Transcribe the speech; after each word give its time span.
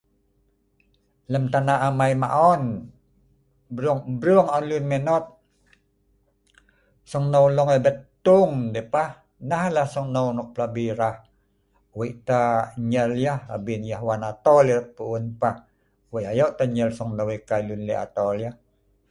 lem 1.31 1.43
tanah 1.53 1.77
amai 1.87 2.13
maon 2.23 2.61
brung 3.75 4.01
brung 4.21 4.47
on 4.55 4.63
lun 4.69 4.85
meinot 4.91 5.25
sunghneu 7.11 7.45
long 7.57 7.69
ebet 7.77 7.97
tung 8.25 8.53
deh 8.75 8.87
pah. 8.93 9.09
nah 9.49 9.65
lah 9.75 9.87
sunghneu 9.93 10.27
nok 10.37 10.49
plabi 10.55 10.85
rah 10.99 11.15
weik 11.99 12.15
tah 12.27 12.51
nyel 12.91 13.11
yeh 13.25 13.39
abin 13.55 13.81
yeh 13.89 14.01
wan 14.07 14.21
atol 14.31 14.65
erat 14.73 14.87
pu'un 14.97 15.23
pah, 15.41 15.55
weik 16.13 16.29
ayok 16.31 16.51
teh 16.57 16.69
nyel 16.75 16.91
sunghneu 16.97 17.27
yeh 17.33 17.43
kai 17.49 17.61
arai 17.69 17.85
lek 17.87 17.99
atol 18.05 18.35
yeh 18.43 18.53